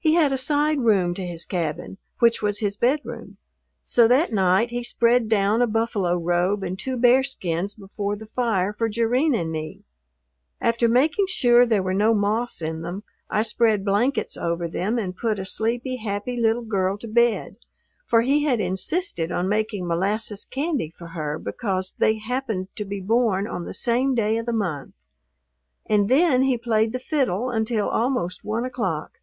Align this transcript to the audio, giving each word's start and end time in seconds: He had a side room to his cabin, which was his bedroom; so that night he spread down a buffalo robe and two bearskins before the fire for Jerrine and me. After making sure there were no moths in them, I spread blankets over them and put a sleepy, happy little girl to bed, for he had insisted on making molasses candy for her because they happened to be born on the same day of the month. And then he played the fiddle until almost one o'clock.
He 0.00 0.14
had 0.14 0.32
a 0.32 0.38
side 0.38 0.80
room 0.80 1.14
to 1.14 1.24
his 1.24 1.44
cabin, 1.46 1.98
which 2.18 2.42
was 2.42 2.58
his 2.58 2.76
bedroom; 2.76 3.36
so 3.84 4.08
that 4.08 4.32
night 4.32 4.70
he 4.70 4.82
spread 4.82 5.28
down 5.28 5.62
a 5.62 5.68
buffalo 5.68 6.16
robe 6.16 6.64
and 6.64 6.76
two 6.76 6.96
bearskins 6.96 7.76
before 7.76 8.16
the 8.16 8.26
fire 8.26 8.72
for 8.72 8.88
Jerrine 8.88 9.36
and 9.36 9.52
me. 9.52 9.84
After 10.60 10.88
making 10.88 11.26
sure 11.28 11.64
there 11.64 11.84
were 11.84 11.94
no 11.94 12.12
moths 12.12 12.60
in 12.60 12.82
them, 12.82 13.04
I 13.30 13.42
spread 13.42 13.84
blankets 13.84 14.36
over 14.36 14.66
them 14.66 14.98
and 14.98 15.14
put 15.16 15.38
a 15.38 15.44
sleepy, 15.44 15.94
happy 15.96 16.36
little 16.36 16.64
girl 16.64 16.98
to 16.98 17.06
bed, 17.06 17.54
for 18.04 18.22
he 18.22 18.42
had 18.42 18.58
insisted 18.60 19.30
on 19.30 19.48
making 19.48 19.86
molasses 19.86 20.44
candy 20.44 20.90
for 20.90 21.06
her 21.06 21.38
because 21.38 21.92
they 21.96 22.18
happened 22.18 22.66
to 22.74 22.84
be 22.84 22.98
born 23.00 23.46
on 23.46 23.64
the 23.64 23.74
same 23.74 24.16
day 24.16 24.38
of 24.38 24.46
the 24.46 24.52
month. 24.52 24.94
And 25.86 26.08
then 26.08 26.42
he 26.42 26.58
played 26.58 26.92
the 26.92 26.98
fiddle 26.98 27.50
until 27.50 27.88
almost 27.88 28.42
one 28.44 28.64
o'clock. 28.64 29.20